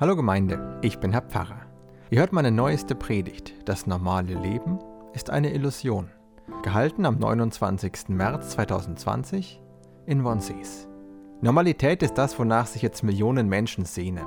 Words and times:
Hallo 0.00 0.16
Gemeinde, 0.16 0.78
ich 0.80 0.98
bin 0.98 1.12
Herr 1.12 1.20
Pfarrer. 1.20 1.60
Ihr 2.08 2.20
hört 2.20 2.32
meine 2.32 2.50
neueste 2.50 2.94
Predigt. 2.94 3.52
Das 3.66 3.86
normale 3.86 4.32
Leben 4.32 4.78
ist 5.12 5.28
eine 5.28 5.52
Illusion. 5.52 6.08
Gehalten 6.62 7.04
am 7.04 7.18
29. 7.18 8.08
März 8.08 8.48
2020 8.52 9.60
in 10.06 10.24
Wonsees. 10.24 10.88
Normalität 11.42 12.02
ist 12.02 12.14
das, 12.14 12.38
wonach 12.38 12.66
sich 12.66 12.80
jetzt 12.80 13.02
Millionen 13.02 13.46
Menschen 13.50 13.84
sehnen. 13.84 14.24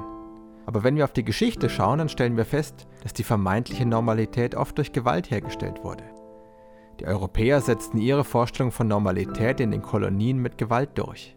Aber 0.68 0.84
wenn 0.84 0.96
wir 0.96 1.06
auf 1.06 1.14
die 1.14 1.26
Geschichte 1.26 1.72
schauen, 1.72 1.98
dann 1.98 2.10
stellen 2.10 2.38
wir 2.38 2.46
fest, 2.46 2.86
dass 3.02 3.14
die 3.14 3.24
vermeintliche 3.24 3.88
Normalität 3.88 4.54
oft 4.54 4.78
durch 4.78 4.92
Gewalt 4.92 5.32
hergestellt 5.32 5.84
wurde. 5.84 6.04
Die 7.00 7.08
Europäer 7.08 7.62
setzten 7.62 7.98
ihre 7.98 8.26
Vorstellung 8.26 8.72
von 8.72 8.88
Normalität 8.88 9.60
in 9.60 9.72
den 9.72 9.82
Kolonien 9.82 10.38
mit 10.38 10.60
Gewalt 10.60 10.92
durch. 11.00 11.36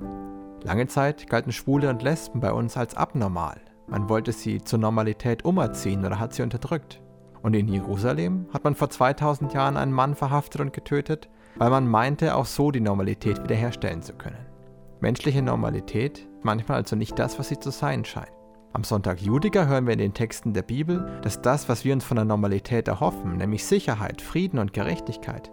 Lange 0.62 0.88
Zeit 0.88 1.26
galten 1.26 1.52
Schwule 1.52 1.88
und 1.88 2.02
Lesben 2.02 2.40
bei 2.40 2.52
uns 2.52 2.76
als 2.76 2.94
abnormal. 2.94 3.62
Man 3.88 4.08
wollte 4.08 4.32
sie 4.32 4.62
zur 4.62 4.78
Normalität 4.78 5.44
umerziehen 5.44 6.04
oder 6.04 6.18
hat 6.18 6.34
sie 6.34 6.42
unterdrückt. 6.42 7.00
Und 7.42 7.54
in 7.54 7.68
Jerusalem 7.68 8.46
hat 8.52 8.64
man 8.64 8.74
vor 8.74 8.90
2000 8.90 9.54
Jahren 9.54 9.76
einen 9.76 9.92
Mann 9.92 10.14
verhaftet 10.16 10.60
und 10.60 10.72
getötet, 10.72 11.28
weil 11.56 11.70
man 11.70 11.88
meinte, 11.88 12.34
auch 12.34 12.46
so 12.46 12.70
die 12.70 12.80
Normalität 12.80 13.42
wiederherstellen 13.42 14.02
zu 14.02 14.14
können. 14.14 14.46
Menschliche 15.00 15.42
Normalität 15.42 16.26
manchmal 16.42 16.78
also 16.78 16.96
nicht 16.96 17.18
das, 17.18 17.38
was 17.38 17.48
sie 17.48 17.60
zu 17.60 17.70
sein 17.70 18.04
scheint. 18.04 18.32
Am 18.72 18.84
Sonntag 18.84 19.20
Judiger 19.20 19.66
hören 19.66 19.86
wir 19.86 19.92
in 19.92 19.98
den 19.98 20.14
Texten 20.14 20.52
der 20.52 20.62
Bibel, 20.62 21.20
dass 21.22 21.40
das, 21.40 21.68
was 21.68 21.84
wir 21.84 21.94
uns 21.94 22.04
von 22.04 22.16
der 22.16 22.24
Normalität 22.24 22.88
erhoffen, 22.88 23.36
nämlich 23.36 23.64
Sicherheit, 23.64 24.20
Frieden 24.20 24.58
und 24.58 24.72
Gerechtigkeit, 24.72 25.50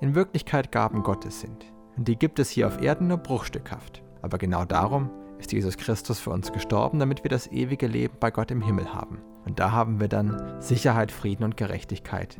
in 0.00 0.14
Wirklichkeit 0.14 0.72
Gaben 0.72 1.02
Gottes 1.02 1.40
sind. 1.40 1.66
Und 1.96 2.08
die 2.08 2.16
gibt 2.16 2.38
es 2.38 2.50
hier 2.50 2.66
auf 2.66 2.82
Erden 2.82 3.08
nur 3.08 3.18
bruchstückhaft. 3.18 4.02
Aber 4.22 4.38
genau 4.38 4.64
darum 4.64 5.10
ist 5.44 5.52
Jesus 5.52 5.76
Christus 5.76 6.20
für 6.20 6.30
uns 6.30 6.52
gestorben, 6.52 6.98
damit 6.98 7.22
wir 7.22 7.28
das 7.28 7.48
ewige 7.48 7.86
Leben 7.86 8.16
bei 8.18 8.30
Gott 8.30 8.50
im 8.50 8.62
Himmel 8.62 8.94
haben. 8.94 9.20
Und 9.44 9.60
da 9.60 9.72
haben 9.72 10.00
wir 10.00 10.08
dann 10.08 10.62
Sicherheit, 10.62 11.12
Frieden 11.12 11.44
und 11.44 11.58
Gerechtigkeit 11.58 12.38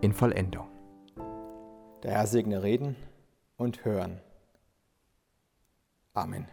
in 0.00 0.12
Vollendung. 0.12 0.66
Der 2.02 2.10
Herr 2.10 2.26
segne 2.26 2.64
Reden 2.64 2.96
und 3.56 3.84
Hören. 3.84 4.20
Amen. 6.12 6.48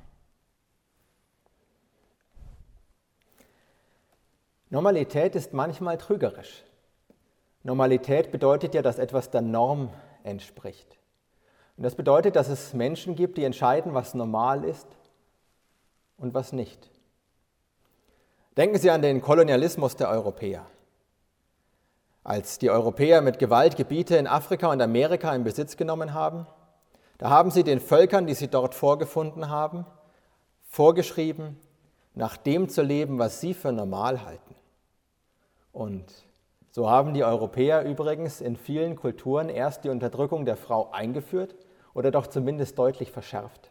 Normalität 4.70 5.36
ist 5.36 5.52
manchmal 5.54 5.98
trügerisch. 5.98 6.64
Normalität 7.64 8.32
bedeutet 8.32 8.76
ja, 8.76 8.84
dass 8.84 9.00
etwas 9.00 9.32
der 9.32 9.42
Norm 9.42 9.90
entspricht. 10.24 11.00
Und 11.76 11.82
das 11.82 11.96
bedeutet, 11.96 12.36
dass 12.36 12.50
es 12.50 12.76
Menschen 12.76 13.16
gibt, 13.16 13.40
die 13.40 13.46
entscheiden, 13.46 13.96
was 13.96 14.14
normal 14.14 14.64
ist 14.64 14.86
und 16.18 16.34
was 16.34 16.54
nicht. 16.54 16.90
Denken 18.58 18.80
Sie 18.80 18.90
an 18.90 19.02
den 19.02 19.22
Kolonialismus 19.22 19.96
der 19.96 20.10
Europäer. 20.10 20.66
Als 22.24 22.60
die 22.60 22.70
Europäer 22.70 23.22
mit 23.22 23.40
Gewalt 23.40 23.78
Gebiete 23.78 24.18
in 24.18 24.28
Afrika 24.28 24.72
und 24.72 24.82
Amerika 24.82 25.34
in 25.34 25.44
Besitz 25.44 25.78
genommen 25.78 26.14
haben, 26.14 26.48
da 27.18 27.30
haben 27.30 27.52
sie 27.52 27.64
den 27.64 27.80
Völkern, 27.80 28.28
die 28.28 28.34
sie 28.34 28.48
dort 28.48 28.76
vorgefunden 28.76 29.50
haben, 29.50 29.86
vorgeschrieben, 30.70 31.58
nach 32.14 32.36
dem 32.36 32.70
zu 32.70 32.82
leben, 32.82 33.18
was 33.20 33.40
sie 33.42 33.54
für 33.54 33.72
normal 33.72 34.26
halten. 34.26 34.56
Und 35.72 36.06
so 36.72 36.90
haben 36.90 37.14
die 37.14 37.24
Europäer 37.24 37.84
übrigens 37.84 38.42
in 38.42 38.56
vielen 38.56 38.96
Kulturen 38.96 39.50
erst 39.50 39.84
die 39.84 39.90
Unterdrückung 39.90 40.46
der 40.46 40.58
Frau 40.58 40.92
eingeführt 40.92 41.56
oder 41.94 42.12
doch 42.12 42.28
zumindest 42.28 42.78
deutlich 42.78 43.12
verschärft. 43.12 43.67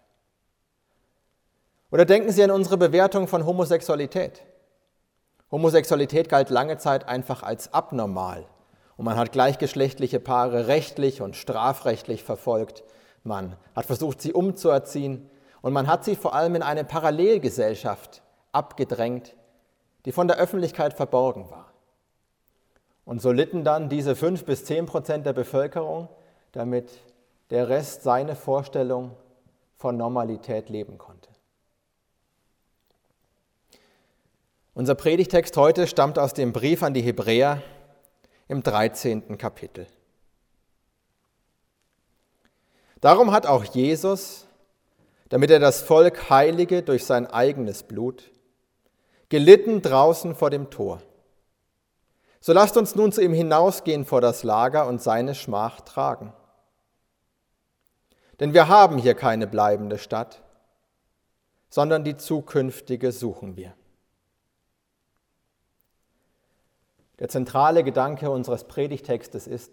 Oder 1.90 2.04
denken 2.04 2.32
Sie 2.32 2.42
an 2.42 2.50
unsere 2.50 2.76
Bewertung 2.76 3.28
von 3.28 3.46
Homosexualität. 3.46 4.42
Homosexualität 5.50 6.28
galt 6.28 6.50
lange 6.50 6.78
Zeit 6.78 7.08
einfach 7.08 7.42
als 7.42 7.72
abnormal 7.72 8.46
und 8.96 9.04
man 9.04 9.16
hat 9.16 9.32
gleichgeschlechtliche 9.32 10.20
Paare 10.20 10.68
rechtlich 10.68 11.20
und 11.20 11.36
strafrechtlich 11.36 12.24
verfolgt. 12.24 12.82
Man 13.22 13.56
hat 13.74 13.86
versucht, 13.86 14.20
sie 14.20 14.32
umzuerziehen 14.32 15.28
und 15.62 15.72
man 15.72 15.86
hat 15.86 16.04
sie 16.04 16.16
vor 16.16 16.34
allem 16.34 16.54
in 16.54 16.62
eine 16.62 16.84
Parallelgesellschaft 16.84 18.22
abgedrängt, 18.52 19.36
die 20.04 20.12
von 20.12 20.28
der 20.28 20.38
Öffentlichkeit 20.38 20.94
verborgen 20.94 21.50
war. 21.50 21.72
Und 23.04 23.20
so 23.20 23.30
litten 23.30 23.62
dann 23.62 23.88
diese 23.88 24.16
fünf 24.16 24.44
bis 24.44 24.64
zehn 24.64 24.86
Prozent 24.86 25.26
der 25.26 25.32
Bevölkerung, 25.32 26.08
damit 26.52 26.90
der 27.50 27.68
Rest 27.68 28.02
seine 28.02 28.34
Vorstellung 28.34 29.12
von 29.76 29.96
Normalität 29.96 30.70
leben 30.70 30.98
konnte. 30.98 31.28
Unser 34.76 34.94
Predigtext 34.94 35.56
heute 35.56 35.86
stammt 35.86 36.18
aus 36.18 36.34
dem 36.34 36.52
Brief 36.52 36.82
an 36.82 36.92
die 36.92 37.00
Hebräer 37.00 37.62
im 38.46 38.62
13. 38.62 39.38
Kapitel. 39.38 39.86
Darum 43.00 43.32
hat 43.32 43.46
auch 43.46 43.64
Jesus, 43.64 44.46
damit 45.30 45.50
er 45.50 45.60
das 45.60 45.80
Volk 45.80 46.28
heilige 46.28 46.82
durch 46.82 47.06
sein 47.06 47.26
eigenes 47.26 47.84
Blut, 47.84 48.30
gelitten 49.30 49.80
draußen 49.80 50.34
vor 50.34 50.50
dem 50.50 50.68
Tor. 50.68 51.00
So 52.40 52.52
lasst 52.52 52.76
uns 52.76 52.94
nun 52.94 53.12
zu 53.12 53.22
ihm 53.22 53.32
hinausgehen 53.32 54.04
vor 54.04 54.20
das 54.20 54.42
Lager 54.42 54.86
und 54.88 55.00
seine 55.00 55.34
Schmach 55.34 55.80
tragen. 55.80 56.34
Denn 58.40 58.52
wir 58.52 58.68
haben 58.68 58.98
hier 58.98 59.14
keine 59.14 59.46
bleibende 59.46 59.96
Stadt, 59.96 60.42
sondern 61.70 62.04
die 62.04 62.18
zukünftige 62.18 63.10
suchen 63.10 63.56
wir. 63.56 63.72
Der 67.18 67.28
zentrale 67.28 67.82
Gedanke 67.82 68.30
unseres 68.30 68.64
Predigtextes 68.64 69.46
ist, 69.46 69.72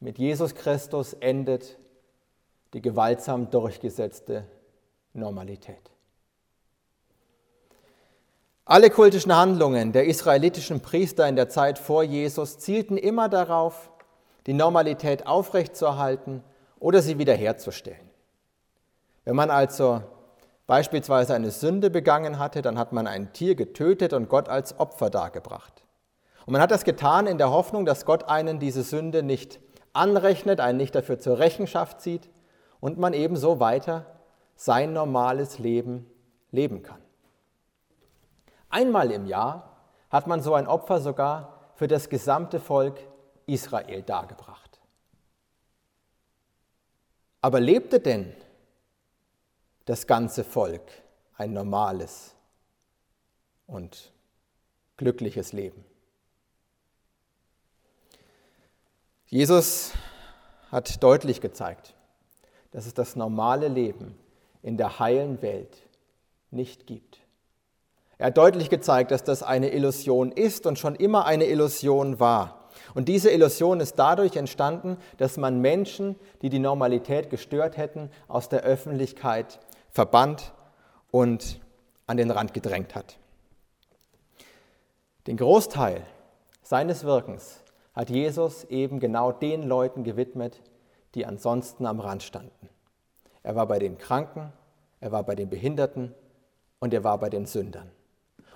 mit 0.00 0.18
Jesus 0.18 0.54
Christus 0.54 1.12
endet 1.12 1.78
die 2.72 2.80
gewaltsam 2.80 3.50
durchgesetzte 3.50 4.44
Normalität. 5.12 5.90
Alle 8.64 8.90
kultischen 8.90 9.34
Handlungen 9.34 9.92
der 9.92 10.04
israelitischen 10.04 10.80
Priester 10.80 11.26
in 11.26 11.36
der 11.36 11.48
Zeit 11.48 11.78
vor 11.78 12.02
Jesus 12.02 12.58
zielten 12.58 12.98
immer 12.98 13.28
darauf, 13.28 13.90
die 14.46 14.52
Normalität 14.52 15.26
aufrechtzuerhalten 15.26 16.44
oder 16.78 17.02
sie 17.02 17.18
wiederherzustellen. 17.18 18.10
Wenn 19.24 19.36
man 19.36 19.50
also 19.50 20.02
beispielsweise 20.66 21.34
eine 21.34 21.50
Sünde 21.50 21.90
begangen 21.90 22.38
hatte, 22.38 22.62
dann 22.62 22.78
hat 22.78 22.92
man 22.92 23.06
ein 23.06 23.32
Tier 23.32 23.54
getötet 23.54 24.12
und 24.12 24.28
Gott 24.28 24.48
als 24.48 24.78
Opfer 24.78 25.10
dargebracht. 25.10 25.82
Und 26.48 26.52
man 26.52 26.62
hat 26.62 26.70
das 26.70 26.84
getan 26.84 27.26
in 27.26 27.36
der 27.36 27.50
Hoffnung, 27.50 27.84
dass 27.84 28.06
Gott 28.06 28.24
einen 28.24 28.58
diese 28.58 28.82
Sünde 28.82 29.22
nicht 29.22 29.60
anrechnet, 29.92 30.60
einen 30.60 30.78
nicht 30.78 30.94
dafür 30.94 31.18
zur 31.18 31.38
Rechenschaft 31.38 32.00
zieht 32.00 32.30
und 32.80 32.96
man 32.96 33.12
ebenso 33.12 33.60
weiter 33.60 34.06
sein 34.56 34.94
normales 34.94 35.58
Leben 35.58 36.10
leben 36.50 36.82
kann. 36.82 37.02
Einmal 38.70 39.10
im 39.10 39.26
Jahr 39.26 39.76
hat 40.08 40.26
man 40.26 40.40
so 40.40 40.54
ein 40.54 40.66
Opfer 40.66 41.02
sogar 41.02 41.52
für 41.74 41.86
das 41.86 42.08
gesamte 42.08 42.60
Volk 42.60 42.98
Israel 43.44 44.00
dargebracht. 44.00 44.80
Aber 47.42 47.60
lebte 47.60 48.00
denn 48.00 48.32
das 49.84 50.06
ganze 50.06 50.44
Volk 50.44 50.90
ein 51.36 51.52
normales 51.52 52.34
und 53.66 54.14
glückliches 54.96 55.52
Leben? 55.52 55.84
Jesus 59.30 59.92
hat 60.72 61.02
deutlich 61.02 61.42
gezeigt, 61.42 61.94
dass 62.70 62.86
es 62.86 62.94
das 62.94 63.14
normale 63.14 63.68
Leben 63.68 64.18
in 64.62 64.78
der 64.78 64.98
heilen 64.98 65.42
Welt 65.42 65.86
nicht 66.50 66.86
gibt. 66.86 67.20
Er 68.16 68.28
hat 68.28 68.38
deutlich 68.38 68.70
gezeigt, 68.70 69.10
dass 69.10 69.24
das 69.24 69.42
eine 69.42 69.70
Illusion 69.72 70.32
ist 70.32 70.66
und 70.66 70.78
schon 70.78 70.94
immer 70.94 71.26
eine 71.26 71.44
Illusion 71.44 72.18
war. 72.18 72.70
Und 72.94 73.08
diese 73.08 73.30
Illusion 73.30 73.80
ist 73.80 73.98
dadurch 73.98 74.34
entstanden, 74.34 74.96
dass 75.18 75.36
man 75.36 75.60
Menschen, 75.60 76.16
die 76.40 76.48
die 76.48 76.58
Normalität 76.58 77.28
gestört 77.28 77.76
hätten, 77.76 78.10
aus 78.28 78.48
der 78.48 78.62
Öffentlichkeit 78.62 79.60
verbannt 79.90 80.52
und 81.10 81.60
an 82.06 82.16
den 82.16 82.30
Rand 82.30 82.54
gedrängt 82.54 82.94
hat. 82.94 83.18
Den 85.26 85.36
Großteil 85.36 86.02
seines 86.62 87.04
Wirkens 87.04 87.62
hat 87.98 88.10
Jesus 88.10 88.62
eben 88.62 89.00
genau 89.00 89.32
den 89.32 89.64
Leuten 89.64 90.04
gewidmet, 90.04 90.62
die 91.16 91.26
ansonsten 91.26 91.84
am 91.84 91.98
Rand 91.98 92.22
standen. 92.22 92.68
Er 93.42 93.56
war 93.56 93.66
bei 93.66 93.80
den 93.80 93.98
Kranken, 93.98 94.52
er 95.00 95.10
war 95.10 95.24
bei 95.24 95.34
den 95.34 95.50
Behinderten 95.50 96.14
und 96.78 96.94
er 96.94 97.02
war 97.02 97.18
bei 97.18 97.28
den 97.28 97.44
Sündern. 97.44 97.90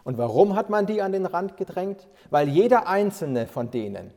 Und 0.04 0.16
warum 0.16 0.54
hat 0.54 0.70
man 0.70 0.86
die 0.86 1.02
an 1.02 1.10
den 1.10 1.26
Rand 1.26 1.56
gedrängt? 1.56 2.06
Weil 2.30 2.48
jeder 2.48 2.86
einzelne 2.86 3.48
von 3.48 3.72
denen 3.72 4.12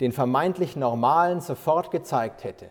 den 0.00 0.10
vermeintlich 0.10 0.74
Normalen 0.74 1.40
sofort 1.40 1.92
gezeigt 1.92 2.42
hätte, 2.42 2.68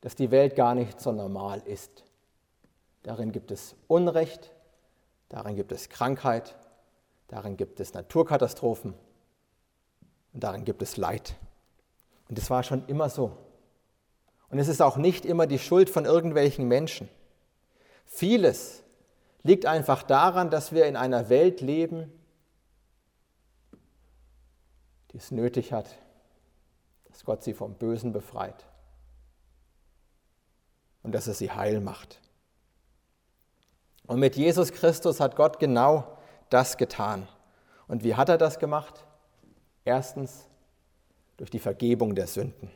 dass 0.00 0.14
die 0.14 0.30
Welt 0.30 0.56
gar 0.56 0.74
nicht 0.74 1.02
so 1.02 1.12
normal 1.12 1.60
ist. 1.66 2.04
Darin 3.02 3.30
gibt 3.30 3.50
es 3.50 3.76
Unrecht, 3.88 4.54
darin 5.28 5.54
gibt 5.54 5.72
es 5.72 5.90
Krankheit, 5.90 6.56
darin 7.28 7.58
gibt 7.58 7.78
es 7.78 7.92
Naturkatastrophen 7.92 8.94
und 10.36 10.44
darin 10.44 10.66
gibt 10.66 10.82
es 10.82 10.98
Leid. 10.98 11.34
Und 12.28 12.38
es 12.38 12.50
war 12.50 12.62
schon 12.62 12.86
immer 12.88 13.08
so. 13.08 13.38
Und 14.50 14.58
es 14.58 14.68
ist 14.68 14.82
auch 14.82 14.98
nicht 14.98 15.24
immer 15.24 15.46
die 15.46 15.58
Schuld 15.58 15.88
von 15.88 16.04
irgendwelchen 16.04 16.68
Menschen. 16.68 17.08
Vieles 18.04 18.82
liegt 19.44 19.64
einfach 19.64 20.02
daran, 20.02 20.50
dass 20.50 20.72
wir 20.72 20.84
in 20.84 20.94
einer 20.94 21.30
Welt 21.30 21.62
leben, 21.62 22.12
die 25.12 25.16
es 25.16 25.30
nötig 25.30 25.72
hat, 25.72 25.96
dass 27.08 27.24
Gott 27.24 27.42
sie 27.42 27.54
vom 27.54 27.72
Bösen 27.72 28.12
befreit 28.12 28.66
und 31.02 31.14
dass 31.14 31.28
er 31.28 31.34
sie 31.34 31.50
heil 31.50 31.80
macht. 31.80 32.20
Und 34.06 34.20
mit 34.20 34.36
Jesus 34.36 34.70
Christus 34.70 35.18
hat 35.18 35.34
Gott 35.34 35.58
genau 35.58 36.18
das 36.50 36.76
getan. 36.76 37.26
Und 37.88 38.04
wie 38.04 38.16
hat 38.16 38.28
er 38.28 38.36
das 38.36 38.58
gemacht? 38.58 39.06
Erstens 39.86 40.48
durch 41.36 41.48
die 41.48 41.60
Vergebung 41.60 42.16
der 42.16 42.26
Sünden. 42.26 42.70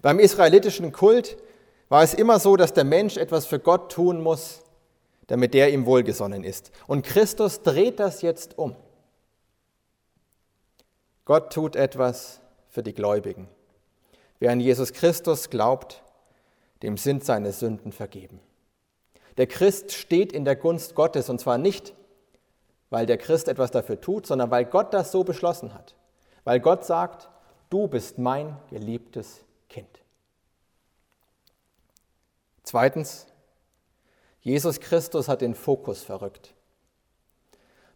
Beim 0.00 0.20
israelitischen 0.20 0.92
Kult 0.92 1.36
war 1.88 2.04
es 2.04 2.14
immer 2.14 2.38
so, 2.38 2.56
dass 2.56 2.72
der 2.72 2.84
Mensch 2.84 3.16
etwas 3.16 3.44
für 3.44 3.58
Gott 3.58 3.90
tun 3.90 4.22
muss, 4.22 4.62
damit 5.26 5.52
der 5.52 5.72
ihm 5.72 5.86
wohlgesonnen 5.86 6.44
ist. 6.44 6.70
Und 6.86 7.04
Christus 7.04 7.62
dreht 7.62 7.98
das 7.98 8.22
jetzt 8.22 8.56
um. 8.56 8.76
Gott 11.24 11.52
tut 11.52 11.74
etwas 11.74 12.40
für 12.68 12.84
die 12.84 12.94
Gläubigen. 12.94 13.48
Wer 14.38 14.52
an 14.52 14.60
Jesus 14.60 14.92
Christus 14.92 15.50
glaubt, 15.50 16.04
dem 16.84 16.96
sind 16.98 17.24
seine 17.24 17.52
Sünden 17.52 17.90
vergeben. 17.90 18.38
Der 19.38 19.48
Christ 19.48 19.90
steht 19.90 20.32
in 20.32 20.44
der 20.44 20.54
Gunst 20.54 20.94
Gottes 20.94 21.28
und 21.28 21.40
zwar 21.40 21.58
nicht, 21.58 21.94
weil 22.90 23.06
der 23.06 23.18
Christ 23.18 23.48
etwas 23.48 23.70
dafür 23.70 24.00
tut, 24.00 24.26
sondern 24.26 24.50
weil 24.50 24.64
Gott 24.64 24.92
das 24.92 25.12
so 25.12 25.24
beschlossen 25.24 25.72
hat. 25.74 25.94
Weil 26.44 26.60
Gott 26.60 26.84
sagt, 26.84 27.28
du 27.70 27.86
bist 27.86 28.18
mein 28.18 28.56
geliebtes 28.68 29.44
Kind. 29.68 30.00
Zweitens, 32.64 33.26
Jesus 34.42 34.80
Christus 34.80 35.28
hat 35.28 35.40
den 35.40 35.54
Fokus 35.54 36.02
verrückt. 36.02 36.54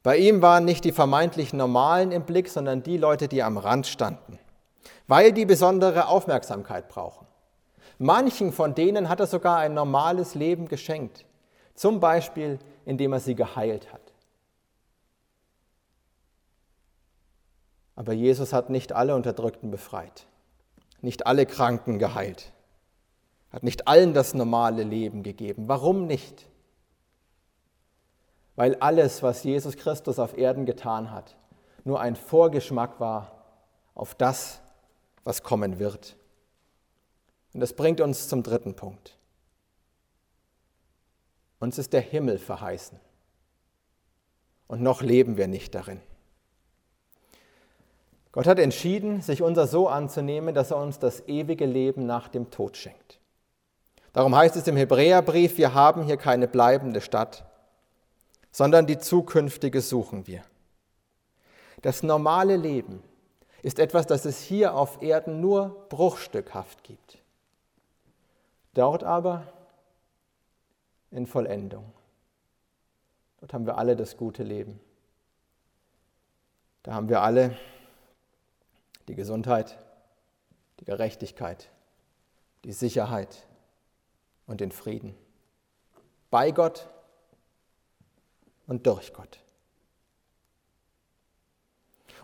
Bei 0.03 0.19
ihm 0.19 0.43
waren 0.43 0.67
nicht 0.67 0.85
die 0.85 0.93
vermeintlich 0.93 1.53
Normalen 1.53 2.13
im 2.13 2.25
Blick, 2.25 2.49
sondern 2.49 2.83
die 2.83 2.99
Leute, 2.99 3.27
die 3.27 3.43
am 3.43 3.57
Rand 3.57 3.87
standen, 3.87 4.39
weil 5.07 5.33
die 5.33 5.47
besondere 5.47 6.09
Aufmerksamkeit 6.09 6.89
brauchen. 6.89 7.27
Manchen 7.99 8.53
von 8.53 8.75
denen 8.75 9.09
hat 9.09 9.21
er 9.21 9.27
sogar 9.27 9.59
ein 9.59 9.73
normales 9.73 10.35
Leben 10.35 10.69
geschenkt, 10.69 11.25
zum 11.75 12.01
Beispiel 12.01 12.59
indem 12.85 13.15
er 13.15 13.21
sie 13.21 13.35
geheilt 13.35 13.93
hat. 13.93 14.04
Aber 17.97 18.13
Jesus 18.13 18.53
hat 18.53 18.71
nicht 18.71 18.93
alle 18.93 19.15
Unterdrückten 19.15 19.71
befreit, 19.71 20.27
nicht 21.01 21.27
alle 21.27 21.47
Kranken 21.47 21.99
geheilt, 21.99 22.53
hat 23.51 23.63
nicht 23.63 23.87
allen 23.87 24.15
das 24.15 24.35
normale 24.35 24.83
Leben 24.83 25.23
gegeben. 25.23 25.69
Warum 25.69 26.07
nicht? 26.07 26.47
Weil 28.57 28.77
alles, 28.77 29.23
was 29.23 29.45
Jesus 29.45 29.77
Christus 29.77 30.19
auf 30.19 30.37
Erden 30.37 30.67
getan 30.67 31.11
hat, 31.11 31.37
nur 31.85 32.01
ein 32.01 32.17
Vorgeschmack 32.17 32.99
war 33.01 33.45
auf 33.95 34.15
das, 34.15 34.61
was 35.23 35.43
kommen 35.43 35.79
wird. 35.79 36.17
Und 37.53 37.61
das 37.61 37.75
bringt 37.75 38.01
uns 38.01 38.29
zum 38.29 38.43
dritten 38.43 38.75
Punkt. 38.75 39.17
Uns 41.61 41.79
ist 41.79 41.93
der 41.93 42.01
Himmel 42.01 42.39
verheißen. 42.39 42.99
Und 44.67 44.83
noch 44.83 45.03
leben 45.03 45.37
wir 45.37 45.47
nicht 45.47 45.75
darin. 45.75 46.01
Gott 48.35 48.49
hat 48.49 48.59
entschieden, 48.59 49.21
sich 49.21 49.43
unser 49.43 49.69
so 49.69 49.87
anzunehmen, 49.87 50.57
dass 50.57 50.73
er 50.73 50.79
uns 50.79 50.99
das 50.99 51.29
ewige 51.29 51.67
Leben 51.67 52.05
nach 52.05 52.27
dem 52.27 52.51
Tod 52.51 52.77
schenkt. 52.77 53.21
Darum 54.13 54.35
heißt 54.35 54.57
es 54.57 54.67
im 54.67 54.77
Hebräerbrief, 54.77 55.57
wir 55.57 55.73
haben 55.73 56.03
hier 56.03 56.17
keine 56.17 56.49
bleibende 56.49 57.01
Stadt, 57.01 57.45
sondern 58.51 58.89
die 58.89 58.99
zukünftige 58.99 59.81
suchen 59.81 60.27
wir. 60.27 60.43
Das 61.83 62.03
normale 62.03 62.57
Leben 62.57 63.05
ist 63.63 63.79
etwas, 63.79 64.05
das 64.09 64.25
es 64.25 64.41
hier 64.41 64.75
auf 64.75 65.01
Erden 65.01 65.41
nur 65.41 65.87
bruchstückhaft 65.89 66.83
gibt. 66.83 67.19
Dort 68.75 69.05
aber 69.05 69.47
in 71.13 71.29
Vollendung. 71.29 71.85
Dort 73.39 73.55
haben 73.55 73.67
wir 73.67 73.79
alle 73.79 73.95
das 73.95 74.17
gute 74.17 74.43
Leben. 74.43 74.81
Da 76.83 76.95
haben 76.95 77.09
wir 77.09 77.23
alle 77.23 77.57
die 79.09 79.15
Gesundheit, 79.15 79.79
die 80.81 80.85
Gerechtigkeit, 80.85 81.69
die 82.65 82.73
Sicherheit 82.73 83.47
und 84.47 84.61
den 84.61 84.73
Frieden. 84.73 85.15
Bei 86.31 86.51
Gott 86.51 86.89
und 88.67 88.87
durch 88.87 89.13
Gott. 89.13 89.41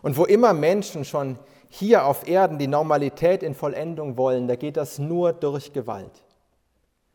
Und 0.01 0.17
wo 0.17 0.25
immer 0.25 0.53
Menschen 0.53 1.05
schon 1.05 1.37
hier 1.69 2.05
auf 2.05 2.27
Erden 2.27 2.57
die 2.57 2.67
Normalität 2.67 3.43
in 3.43 3.53
Vollendung 3.53 4.17
wollen, 4.17 4.47
da 4.47 4.55
geht 4.55 4.77
das 4.77 4.99
nur 4.99 5.31
durch 5.31 5.73
Gewalt. 5.73 6.23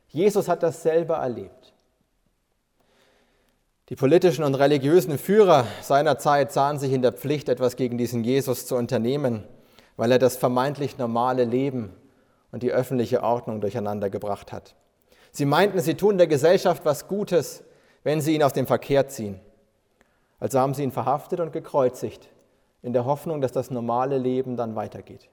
Jesus 0.08 0.48
hat 0.48 0.62
das 0.62 0.82
selber 0.82 1.16
erlebt. 1.16 1.74
Die 3.88 3.96
politischen 3.96 4.44
und 4.44 4.54
religiösen 4.54 5.18
Führer 5.18 5.66
seiner 5.82 6.18
Zeit 6.18 6.52
sahen 6.52 6.78
sich 6.78 6.92
in 6.92 7.02
der 7.02 7.12
Pflicht, 7.12 7.48
etwas 7.48 7.76
gegen 7.76 7.98
diesen 7.98 8.24
Jesus 8.24 8.66
zu 8.66 8.76
unternehmen 8.76 9.44
weil 9.96 10.12
er 10.12 10.18
das 10.18 10.36
vermeintlich 10.36 10.98
normale 10.98 11.44
Leben 11.44 11.94
und 12.52 12.62
die 12.62 12.72
öffentliche 12.72 13.22
Ordnung 13.22 13.60
durcheinander 13.60 14.10
gebracht 14.10 14.52
hat. 14.52 14.74
Sie 15.32 15.44
meinten, 15.44 15.80
sie 15.80 15.94
tun 15.94 16.18
der 16.18 16.26
Gesellschaft 16.26 16.84
was 16.84 17.08
Gutes, 17.08 17.62
wenn 18.04 18.20
sie 18.20 18.34
ihn 18.34 18.42
aus 18.42 18.52
dem 18.52 18.66
Verkehr 18.66 19.08
ziehen. 19.08 19.40
Also 20.38 20.58
haben 20.58 20.74
sie 20.74 20.82
ihn 20.82 20.92
verhaftet 20.92 21.40
und 21.40 21.52
gekreuzigt, 21.52 22.28
in 22.82 22.92
der 22.92 23.04
Hoffnung, 23.04 23.40
dass 23.40 23.52
das 23.52 23.70
normale 23.70 24.18
Leben 24.18 24.56
dann 24.56 24.76
weitergeht. 24.76 25.28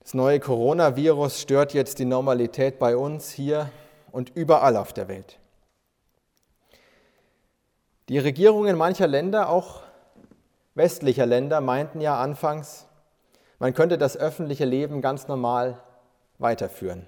Das 0.00 0.14
neue 0.14 0.38
Coronavirus 0.38 1.40
stört 1.40 1.74
jetzt 1.74 1.98
die 1.98 2.04
Normalität 2.04 2.78
bei 2.78 2.96
uns 2.96 3.32
hier 3.32 3.70
und 4.12 4.30
überall 4.36 4.76
auf 4.76 4.92
der 4.92 5.08
Welt. 5.08 5.40
Die 8.08 8.18
Regierungen 8.18 8.76
mancher 8.76 9.08
Länder, 9.08 9.48
auch 9.48 9.82
westlicher 10.76 11.26
Länder 11.26 11.60
meinten 11.60 12.00
ja 12.00 12.20
anfangs, 12.20 12.86
man 13.58 13.74
könnte 13.74 13.98
das 13.98 14.16
öffentliche 14.16 14.66
Leben 14.66 15.00
ganz 15.00 15.26
normal 15.26 15.80
weiterführen. 16.38 17.06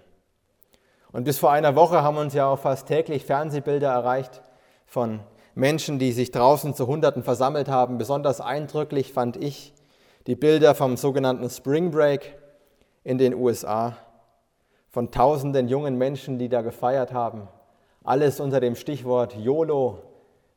Und 1.13 1.25
bis 1.25 1.39
vor 1.39 1.53
einer 1.53 1.77
Woche 1.77 2.03
haben 2.03 2.17
uns 2.17 2.35
ja 2.35 2.49
auch 2.49 2.59
fast 2.59 2.89
täglich 2.89 3.25
Fernsehbilder 3.25 3.89
erreicht 3.89 4.43
von 4.87 5.21
Menschen, 5.55 5.99
die 5.99 6.13
sich 6.13 6.31
draußen 6.31 6.75
zu 6.75 6.87
Hunderten 6.87 7.23
versammelt 7.23 7.69
haben. 7.69 7.99
Besonders 7.99 8.41
eindrücklich 8.41 9.13
fand 9.13 9.37
ich 9.37 9.75
die 10.27 10.37
Bilder 10.37 10.75
vom 10.75 10.97
sogenannten 10.97 11.49
Spring 11.51 11.91
Break 11.91 12.37
in 13.05 13.19
den 13.19 13.35
USA, 13.35 13.97
von 14.91 15.11
tausenden 15.11 15.69
jungen 15.69 15.97
Menschen, 15.97 16.39
die 16.39 16.49
da 16.49 16.63
gefeiert 16.63 17.13
haben. 17.13 17.49
Alles 18.05 18.41
unter 18.41 18.61
dem 18.61 18.75
Stichwort 18.75 19.37
YOLO, 19.37 19.99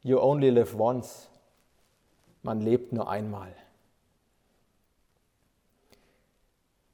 You 0.01 0.19
Only 0.19 0.49
Live 0.49 0.75
Once 0.77 1.30
man 2.43 2.61
lebt 2.61 2.93
nur 2.93 3.09
einmal. 3.09 3.53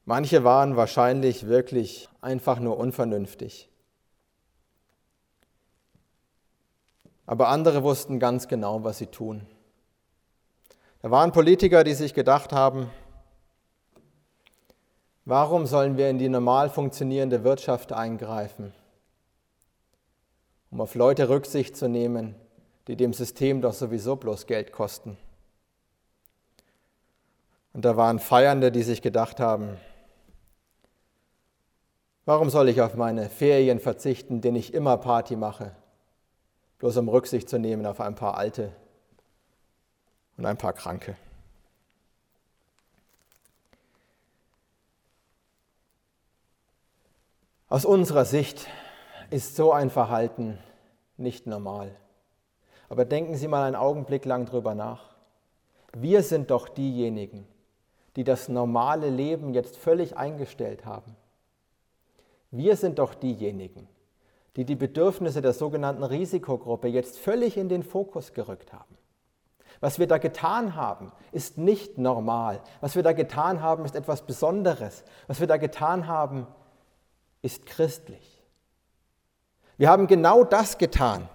Manche 0.05 0.43
waren 0.43 0.77
wahrscheinlich 0.77 1.47
wirklich 1.47 2.07
einfach 2.21 2.59
nur 2.59 2.77
unvernünftig. 2.77 3.69
Aber 7.25 7.49
andere 7.49 7.83
wussten 7.83 8.19
ganz 8.19 8.47
genau, 8.47 8.85
was 8.85 8.99
sie 8.99 9.07
tun. 9.07 9.45
Da 11.01 11.11
waren 11.11 11.33
Politiker, 11.33 11.83
die 11.83 11.93
sich 11.93 12.13
gedacht 12.13 12.53
haben, 12.53 12.89
warum 15.25 15.65
sollen 15.65 15.97
wir 15.97 16.09
in 16.09 16.19
die 16.19 16.29
normal 16.29 16.69
funktionierende 16.69 17.43
Wirtschaft 17.43 17.91
eingreifen, 17.91 18.73
um 20.71 20.79
auf 20.79 20.95
Leute 20.95 21.27
Rücksicht 21.27 21.75
zu 21.75 21.89
nehmen, 21.89 22.33
die 22.87 22.95
dem 22.95 23.11
System 23.11 23.61
doch 23.61 23.73
sowieso 23.73 24.15
bloß 24.15 24.47
Geld 24.47 24.71
kosten. 24.71 25.17
Und 27.77 27.85
da 27.85 27.95
waren 27.95 28.17
Feiernde, 28.17 28.71
die 28.71 28.81
sich 28.81 29.03
gedacht 29.03 29.39
haben, 29.39 29.77
warum 32.25 32.49
soll 32.49 32.69
ich 32.69 32.81
auf 32.81 32.95
meine 32.95 33.29
Ferien 33.29 33.79
verzichten, 33.79 34.41
denen 34.41 34.57
ich 34.57 34.73
immer 34.73 34.97
Party 34.97 35.35
mache, 35.35 35.75
bloß 36.79 36.97
um 36.97 37.07
Rücksicht 37.07 37.47
zu 37.47 37.59
nehmen 37.59 37.85
auf 37.85 38.01
ein 38.01 38.15
paar 38.15 38.35
Alte 38.35 38.71
und 40.37 40.47
ein 40.47 40.57
paar 40.57 40.73
Kranke. 40.73 41.15
Aus 47.69 47.85
unserer 47.85 48.25
Sicht 48.25 48.65
ist 49.29 49.55
so 49.55 49.71
ein 49.71 49.91
Verhalten 49.91 50.57
nicht 51.15 51.45
normal. 51.45 51.95
Aber 52.89 53.05
denken 53.05 53.35
Sie 53.35 53.47
mal 53.47 53.67
einen 53.67 53.75
Augenblick 53.75 54.25
lang 54.25 54.47
drüber 54.47 54.73
nach. 54.73 55.15
Wir 55.93 56.23
sind 56.23 56.49
doch 56.49 56.69
diejenigen, 56.69 57.47
die 58.17 58.23
das 58.23 58.49
normale 58.49 59.11
Leben 59.11 59.53
jetzt 59.53 59.77
völlig 59.77 60.17
eingestellt 60.17 60.85
haben. 60.85 61.15
Wir 62.49 62.75
sind 62.75 62.97
doch 62.97 63.13
diejenigen, 63.13 63.87
die 64.55 64.65
die 64.65 64.75
Bedürfnisse 64.75 65.43
der 65.43 65.53
sogenannten 65.53 66.03
Risikogruppe 66.03 66.87
jetzt 66.87 67.19
völlig 67.19 67.57
in 67.57 67.69
den 67.69 67.83
Fokus 67.83 68.33
gerückt 68.33 68.73
haben. 68.73 68.97
Was 69.81 69.99
wir 69.99 70.07
da 70.07 70.17
getan 70.17 70.73
haben, 70.73 71.11
ist 71.31 71.59
nicht 71.59 71.99
normal. 71.99 72.59
Was 72.81 72.95
wir 72.95 73.03
da 73.03 73.13
getan 73.13 73.61
haben, 73.61 73.85
ist 73.85 73.95
etwas 73.95 74.23
Besonderes. 74.23 75.03
Was 75.27 75.39
wir 75.39 75.45
da 75.45 75.57
getan 75.57 76.07
haben, 76.07 76.47
ist 77.43 77.67
christlich. 77.67 78.43
Wir 79.77 79.91
haben 79.91 80.07
genau 80.07 80.43
das 80.43 80.79
getan, 80.79 81.29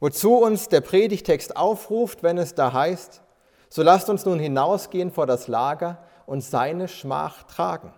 wozu 0.00 0.38
uns 0.38 0.68
der 0.68 0.80
Predigtext 0.80 1.56
aufruft, 1.56 2.24
wenn 2.24 2.36
es 2.36 2.56
da 2.56 2.72
heißt, 2.72 3.22
so 3.68 3.82
lasst 3.82 4.08
uns 4.08 4.24
nun 4.24 4.40
hinausgehen 4.40 5.12
vor 5.12 5.26
das 5.26 5.46
Lager 5.46 5.98
und 6.26 6.42
seine 6.42 6.88
Schmach 6.88 7.44
tragen. 7.44 7.92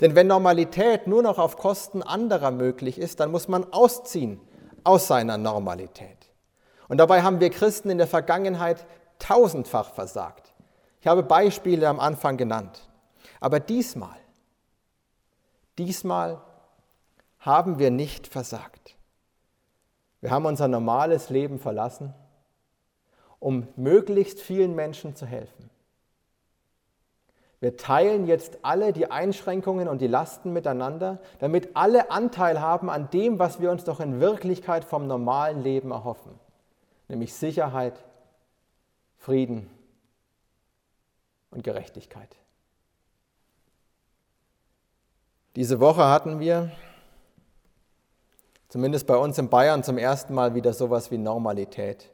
Denn 0.00 0.14
wenn 0.14 0.26
Normalität 0.26 1.06
nur 1.06 1.22
noch 1.22 1.38
auf 1.38 1.56
Kosten 1.56 2.02
anderer 2.02 2.50
möglich 2.50 2.98
ist, 2.98 3.20
dann 3.20 3.30
muss 3.30 3.48
man 3.48 3.72
ausziehen 3.72 4.40
aus 4.84 5.06
seiner 5.06 5.38
Normalität. 5.38 6.30
Und 6.88 6.98
dabei 6.98 7.22
haben 7.22 7.40
wir 7.40 7.50
Christen 7.50 7.90
in 7.90 7.98
der 7.98 8.06
Vergangenheit 8.06 8.86
tausendfach 9.18 9.92
versagt. 9.92 10.54
Ich 11.00 11.06
habe 11.06 11.22
Beispiele 11.22 11.88
am 11.88 12.00
Anfang 12.00 12.36
genannt. 12.36 12.88
Aber 13.40 13.60
diesmal, 13.60 14.16
diesmal 15.78 16.40
haben 17.38 17.78
wir 17.78 17.90
nicht 17.90 18.26
versagt. 18.26 18.96
Wir 20.20 20.30
haben 20.30 20.46
unser 20.46 20.68
normales 20.68 21.30
Leben 21.30 21.58
verlassen, 21.58 22.14
um 23.38 23.68
möglichst 23.76 24.40
vielen 24.40 24.74
Menschen 24.74 25.14
zu 25.14 25.26
helfen. 25.26 25.70
Wir 27.60 27.76
teilen 27.76 28.26
jetzt 28.26 28.58
alle 28.62 28.92
die 28.92 29.10
Einschränkungen 29.10 29.88
und 29.88 30.00
die 30.00 30.06
Lasten 30.06 30.52
miteinander, 30.52 31.18
damit 31.38 31.74
alle 31.74 32.10
Anteil 32.10 32.60
haben 32.60 32.90
an 32.90 33.08
dem, 33.10 33.38
was 33.38 33.60
wir 33.60 33.70
uns 33.70 33.84
doch 33.84 34.00
in 34.00 34.20
Wirklichkeit 34.20 34.84
vom 34.84 35.06
normalen 35.06 35.62
Leben 35.62 35.90
erhoffen, 35.90 36.38
nämlich 37.08 37.32
Sicherheit, 37.32 38.04
Frieden 39.16 39.70
und 41.50 41.64
Gerechtigkeit. 41.64 42.36
Diese 45.56 45.80
Woche 45.80 46.04
hatten 46.04 46.38
wir, 46.38 46.70
zumindest 48.68 49.06
bei 49.06 49.16
uns 49.16 49.38
in 49.38 49.48
Bayern, 49.48 49.82
zum 49.82 49.96
ersten 49.96 50.34
Mal 50.34 50.54
wieder 50.54 50.74
sowas 50.74 51.10
wie 51.10 51.16
Normalität. 51.16 52.10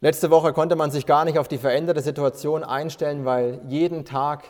Letzte 0.00 0.30
Woche 0.30 0.52
konnte 0.52 0.76
man 0.76 0.90
sich 0.90 1.06
gar 1.06 1.24
nicht 1.24 1.38
auf 1.38 1.48
die 1.48 1.58
veränderte 1.58 2.02
Situation 2.02 2.62
einstellen, 2.62 3.24
weil 3.24 3.60
jeden 3.68 4.04
Tag 4.04 4.44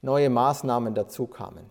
neue 0.00 0.30
Maßnahmen 0.30 0.94
dazu 0.94 1.26
kamen. 1.26 1.70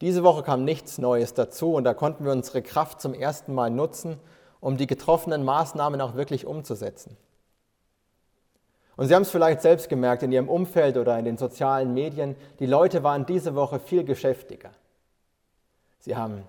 Diese 0.00 0.22
Woche 0.22 0.42
kam 0.42 0.64
nichts 0.64 0.98
Neues 0.98 1.34
dazu 1.34 1.74
und 1.74 1.84
da 1.84 1.94
konnten 1.94 2.24
wir 2.24 2.32
unsere 2.32 2.62
Kraft 2.62 3.00
zum 3.00 3.14
ersten 3.14 3.54
Mal 3.54 3.70
nutzen, 3.70 4.18
um 4.60 4.76
die 4.76 4.86
getroffenen 4.86 5.44
Maßnahmen 5.44 6.00
auch 6.00 6.14
wirklich 6.14 6.46
umzusetzen. 6.46 7.16
Und 8.96 9.08
Sie 9.08 9.14
haben 9.14 9.22
es 9.22 9.30
vielleicht 9.30 9.60
selbst 9.60 9.88
gemerkt 9.88 10.22
in 10.22 10.32
Ihrem 10.32 10.48
Umfeld 10.48 10.96
oder 10.96 11.18
in 11.18 11.24
den 11.24 11.36
sozialen 11.36 11.92
Medien, 11.94 12.36
die 12.60 12.66
Leute 12.66 13.02
waren 13.02 13.26
diese 13.26 13.54
Woche 13.54 13.80
viel 13.80 14.04
geschäftiger. 14.04 14.70
Sie 15.98 16.16
haben 16.16 16.44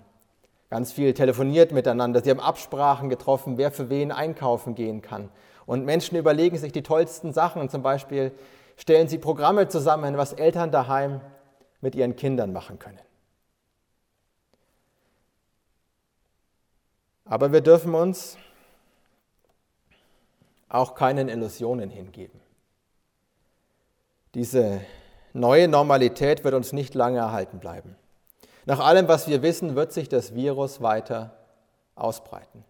ganz 0.70 0.92
viel 0.92 1.14
telefoniert 1.14 1.72
miteinander, 1.72 2.22
sie 2.22 2.30
haben 2.30 2.40
Absprachen 2.40 3.08
getroffen, 3.08 3.58
wer 3.58 3.70
für 3.70 3.88
wen 3.88 4.12
einkaufen 4.12 4.74
gehen 4.74 5.02
kann. 5.02 5.30
Und 5.64 5.84
Menschen 5.84 6.16
überlegen 6.16 6.56
sich 6.58 6.72
die 6.72 6.82
tollsten 6.82 7.32
Sachen. 7.32 7.68
Zum 7.68 7.82
Beispiel 7.82 8.32
stellen 8.76 9.08
sie 9.08 9.18
Programme 9.18 9.68
zusammen, 9.68 10.16
was 10.16 10.32
Eltern 10.32 10.70
daheim 10.70 11.20
mit 11.80 11.94
ihren 11.94 12.16
Kindern 12.16 12.52
machen 12.52 12.78
können. 12.78 13.00
Aber 17.24 17.52
wir 17.52 17.60
dürfen 17.60 17.94
uns 17.94 18.38
auch 20.68 20.94
keinen 20.94 21.28
Illusionen 21.28 21.90
hingeben. 21.90 22.40
Diese 24.34 24.80
neue 25.32 25.66
Normalität 25.66 26.44
wird 26.44 26.54
uns 26.54 26.72
nicht 26.72 26.94
lange 26.94 27.18
erhalten 27.18 27.58
bleiben. 27.58 27.96
Nach 28.66 28.80
allem, 28.80 29.08
was 29.08 29.28
wir 29.28 29.42
wissen, 29.42 29.76
wird 29.76 29.92
sich 29.92 30.08
das 30.08 30.34
Virus 30.34 30.82
weiter 30.82 31.30
ausbreiten. 31.94 32.64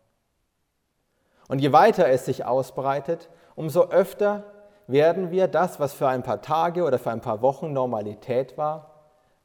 Und 1.49 1.61
je 1.61 1.73
weiter 1.73 2.09
es 2.09 2.27
sich 2.27 2.45
ausbreitet, 2.45 3.31
umso 3.55 3.89
öfter 3.89 4.45
werden 4.87 5.31
wir 5.31 5.49
das, 5.49 5.81
was 5.81 5.95
für 5.95 6.07
ein 6.07 6.23
paar 6.23 6.43
Tage 6.43 6.85
oder 6.85 6.99
für 6.99 7.11
ein 7.11 7.23
paar 7.23 7.41
Wochen 7.41 7.73
Normalität 7.73 8.59
war, 8.59 8.91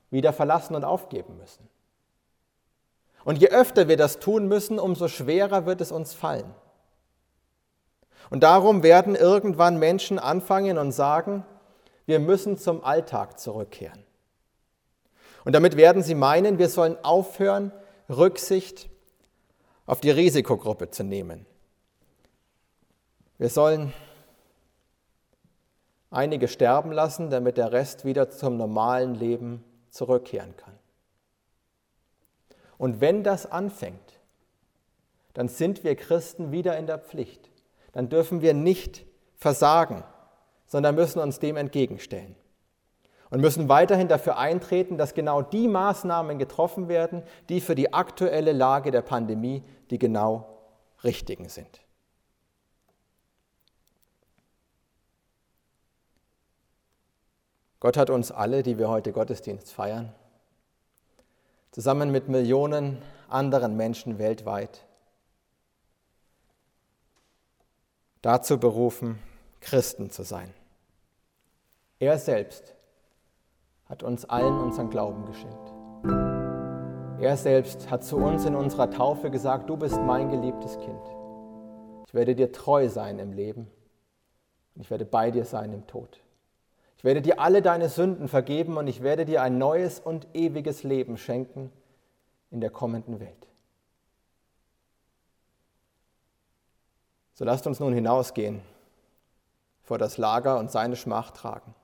wieder 0.10 0.34
verlassen 0.34 0.76
und 0.76 0.84
aufgeben 0.84 1.38
müssen. 1.38 1.68
Und 3.24 3.38
je 3.38 3.50
öfter 3.50 3.88
wir 3.88 3.98
das 3.98 4.20
tun 4.20 4.48
müssen, 4.48 4.78
umso 4.78 5.08
schwerer 5.08 5.66
wird 5.66 5.80
es 5.80 5.92
uns 5.92 6.14
fallen. 6.14 6.54
Und 8.30 8.44
darum 8.44 8.84
werden 8.84 9.16
irgendwann 9.16 9.78
Menschen 9.78 10.20
anfangen 10.20 10.78
und 10.78 10.92
sagen, 10.92 11.46
wir 12.06 12.20
müssen 12.20 12.58
zum 12.58 12.84
Alltag 12.84 13.40
zurückkehren. 13.40 14.04
Und 15.44 15.54
damit 15.54 15.76
werden 15.76 16.04
sie 16.04 16.16
meinen, 16.16 16.60
wir 16.60 16.70
sollen 16.70 16.98
aufhören, 17.04 17.72
Rücksicht 18.10 18.90
auf 19.86 20.02
die 20.02 20.12
Risikogruppe 20.12 20.90
zu 20.90 21.04
nehmen. 21.04 21.46
Wir 23.38 23.50
sollen 23.50 23.94
einige 26.12 26.48
sterben 26.48 26.92
lassen, 26.92 27.30
damit 27.30 27.58
der 27.58 27.72
Rest 27.72 28.06
wieder 28.06 28.30
zum 28.30 28.58
normalen 28.58 29.16
Leben 29.16 29.64
zurückkehren 29.90 30.56
kann. 30.58 30.78
Und 32.78 33.02
wenn 33.02 33.24
das 33.24 33.46
anfängt, 33.46 34.20
dann 35.34 35.48
sind 35.48 35.84
wir 35.84 35.96
Christen 35.96 36.52
wieder 36.52 36.78
in 36.78 36.88
der 36.88 37.00
Pflicht. 37.00 37.50
Dann 37.94 38.10
dürfen 38.10 38.42
wir 38.42 38.54
nicht 38.54 39.06
versagen, 39.38 40.04
sondern 40.68 40.96
müssen 40.96 41.20
uns 41.20 41.40
dem 41.40 41.58
entgegenstellen 41.58 42.36
und 43.32 43.40
müssen 43.40 43.70
weiterhin 43.70 44.10
dafür 44.10 44.38
eintreten, 44.38 44.98
dass 44.98 45.14
genau 45.14 45.42
die 45.42 45.68
Maßnahmen 45.68 46.38
getroffen 46.38 46.90
werden, 46.90 47.24
die 47.50 47.62
für 47.62 47.76
die 47.76 47.94
aktuelle 47.94 48.52
Lage 48.52 48.92
der 48.92 49.02
Pandemie 49.02 49.64
die 49.90 49.98
genau 49.98 50.60
richtigen 51.04 51.50
sind. 51.50 51.82
Gott 57.80 57.98
hat 57.98 58.12
uns 58.12 58.32
alle, 58.32 58.62
die 58.62 58.78
wir 58.78 58.90
heute 58.90 59.12
Gottesdienst 59.12 59.74
feiern, 59.74 60.14
zusammen 61.72 62.12
mit 62.12 62.28
Millionen 62.28 63.02
anderen 63.28 63.76
Menschen 63.76 64.20
weltweit 64.20 64.86
dazu 68.22 68.60
berufen, 68.60 69.18
Christen 69.62 70.12
zu 70.12 70.24
sein. 70.24 70.54
Er 71.98 72.20
selbst 72.20 72.76
hat 73.92 74.04
uns 74.04 74.24
allen 74.24 74.58
unseren 74.58 74.90
Glauben 74.90 75.26
geschenkt. 75.26 75.74
Er 77.20 77.36
selbst 77.36 77.92
hat 77.92 78.06
zu 78.06 78.16
uns 78.16 78.46
in 78.46 78.56
unserer 78.56 78.90
Taufe 78.90 79.30
gesagt, 79.30 79.70
du 79.70 79.76
bist 79.76 80.02
mein 80.02 80.32
geliebtes 80.32 80.80
Kind. 80.80 81.02
Ich 82.08 82.14
werde 82.14 82.34
dir 82.34 82.54
treu 82.54 82.88
sein 82.88 83.20
im 83.20 83.34
Leben 83.34 83.70
und 84.76 84.82
ich 84.82 84.90
werde 84.90 85.04
bei 85.04 85.30
dir 85.30 85.44
sein 85.44 85.74
im 85.74 85.86
Tod. 85.88 86.22
Ich 86.98 87.04
werde 87.04 87.22
dir 87.22 87.42
alle 87.42 87.62
deine 87.62 87.90
Sünden 87.90 88.30
vergeben 88.30 88.78
und 88.78 88.88
ich 88.88 89.04
werde 89.04 89.26
dir 89.26 89.42
ein 89.42 89.58
neues 89.58 90.00
und 90.00 90.26
ewiges 90.34 90.84
Leben 90.84 91.18
schenken 91.18 91.70
in 92.50 92.62
der 92.62 92.70
kommenden 92.70 93.20
Welt. 93.20 93.48
So 97.34 97.44
lasst 97.44 97.68
uns 97.68 97.82
nun 97.82 97.92
hinausgehen 97.92 98.62
vor 99.82 99.98
das 99.98 100.18
Lager 100.18 100.60
und 100.60 100.72
seine 100.72 100.96
Schmach 100.96 101.32
tragen. 101.32 101.76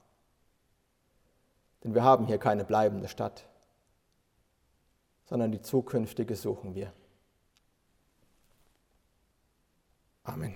Denn 1.84 1.94
wir 1.94 2.04
haben 2.04 2.26
hier 2.26 2.38
keine 2.38 2.66
bleibende 2.66 3.08
Stadt, 3.08 3.48
sondern 5.26 5.52
die 5.52 5.62
zukünftige 5.62 6.36
suchen 6.36 6.76
wir. 6.76 6.92
Amen. 10.24 10.56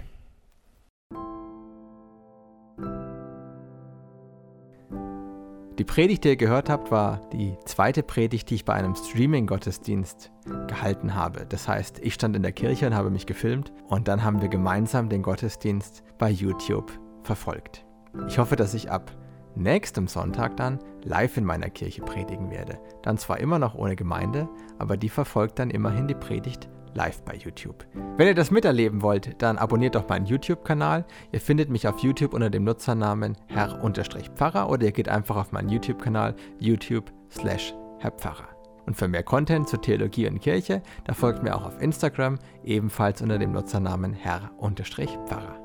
Die 5.78 5.86
Predigt, 5.86 6.25
die 6.25 6.30
ihr 6.30 6.36
gehört 6.36 6.70
habt, 6.70 6.92
war 6.92 7.22
die 7.32 7.58
zweite 7.66 8.04
Predigt, 8.04 8.50
die 8.50 8.56
ich 8.56 8.66
bei 8.66 8.74
einem 8.74 8.94
Streaming-Gottesdienst 8.94 10.32
gehalten 10.68 11.16
habe. 11.16 11.46
Das 11.48 11.68
heißt, 11.68 12.00
ich 12.04 12.13
stand 12.13 12.36
in 12.36 12.44
der 12.44 12.51
Kirche 12.51 12.86
und 12.86 12.94
habe 12.94 13.10
mich 13.10 13.25
gefilmt 13.25 13.72
und 13.88 14.08
dann 14.08 14.24
haben 14.24 14.42
wir 14.42 14.50
gemeinsam 14.50 15.10
den 15.10 15.24
Gottesdienst 15.24 16.04
bei 16.20 16.30
YouTube 16.30 16.92
verfolgt. 17.24 17.86
Ich 18.28 18.38
hoffe, 18.38 18.58
dass 18.58 18.74
ich 18.74 18.92
ab 18.92 19.12
nächstem 19.55 20.08
Sonntag 20.08 20.58
dann 20.58 20.79
live 21.03 21.38
in 21.38 21.46
meiner 21.46 21.70
Kirche 21.70 22.01
predigen 22.01 22.51
werde. 22.51 22.79
Dann 23.01 23.17
zwar 23.17 23.39
immer 23.39 23.60
noch 23.60 23.75
ohne 23.75 23.96
Gemeinde, 23.96 24.48
aber 24.79 24.98
die 24.98 25.10
verfolgt 25.10 25.60
dann 25.60 25.70
immerhin 25.70 26.08
die 26.08 26.15
Predigt 26.15 26.70
live 26.93 27.22
bei 27.24 27.36
YouTube. 27.36 27.86
Wenn 28.17 28.27
ihr 28.27 28.36
das 28.36 28.51
miterleben 28.51 29.01
wollt, 29.01 29.41
dann 29.41 29.58
abonniert 29.58 29.96
doch 29.96 30.08
meinen 30.08 30.25
YouTube-Kanal. 30.25 31.05
Ihr 31.31 31.39
findet 31.39 31.70
mich 31.70 31.88
auf 31.88 32.00
YouTube 32.00 32.34
unter 32.34 32.50
dem 32.50 32.63
Nutzernamen 32.63 33.38
Herr-Pfarrer 33.48 34.70
oder 34.70 34.86
ihr 34.86 34.91
geht 34.91 35.10
einfach 35.10 35.38
auf 35.38 35.51
meinen 35.51 35.70
YouTube-Kanal 35.70 36.36
YouTube 36.60 37.12
slash 37.31 37.74
Herr 38.00 38.12
Pfarrer. 38.12 38.50
Und 38.86 38.96
für 38.96 39.08
mehr 39.08 39.24
Content 39.24 39.70
zur 39.70 39.81
Theologie 39.81 40.27
und 40.27 40.41
Kirche, 40.41 40.81
da 41.05 41.13
folgt 41.13 41.43
mir 41.43 41.55
auch 41.55 41.65
auf 41.65 41.81
Instagram, 41.81 42.39
ebenfalls 42.63 43.22
unter 43.22 43.38
dem 43.38 43.51
Nutzernamen 43.51 44.13
Herr-Pfarrer. 44.13 45.60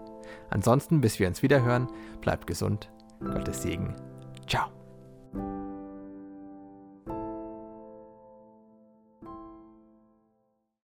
Ansonsten, 0.51 1.01
bis 1.01 1.19
wir 1.19 1.27
uns 1.27 1.43
wieder 1.43 1.63
hören, 1.65 1.89
bleibt 2.21 2.47
gesund, 2.47 2.91
Gottes 3.21 3.63
Segen. 3.63 3.95
Ciao. 4.47 4.76